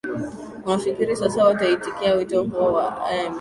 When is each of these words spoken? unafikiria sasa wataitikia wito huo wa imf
unafikiria 0.65 1.15
sasa 1.15 1.43
wataitikia 1.45 2.13
wito 2.13 2.43
huo 2.43 2.73
wa 2.73 2.99
imf 3.15 3.29